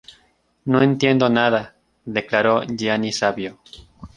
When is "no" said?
0.65-0.81